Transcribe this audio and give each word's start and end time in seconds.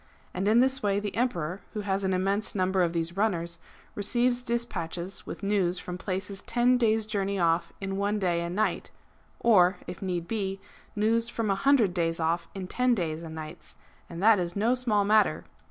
And 0.33 0.47
in 0.47 0.61
this 0.61 0.81
way 0.81 0.99
the 0.99 1.15
Emperor, 1.15 1.61
who 1.73 1.81
has 1.81 2.03
an 2.03 2.11
immense 2.11 2.55
number 2.55 2.81
of 2.81 2.91
these 2.91 3.15
runners, 3.15 3.59
receives 3.93 4.41
despatches 4.41 5.27
with 5.27 5.43
news 5.43 5.77
from 5.77 5.99
places 5.99 6.41
ten 6.41 6.75
days' 6.79 7.05
journey 7.05 7.37
off 7.37 7.71
in 7.79 7.97
one 7.97 8.17
day 8.17 8.41
and 8.41 8.55
night; 8.55 8.89
or, 9.41 9.77
if 9.85 10.01
need 10.01 10.27
be, 10.27 10.59
news 10.95 11.29
from 11.29 11.51
a 11.51 11.53
hundred 11.55 11.93
days 11.93 12.19
off 12.19 12.47
in 12.55 12.65
ten 12.65 12.95
days 12.95 13.21
and 13.21 13.35
nights; 13.35 13.75
and 14.09 14.23
that 14.23 14.39
is 14.39 14.55
no 14.55 14.73
small 14.73 15.05
matter! 15.05 15.45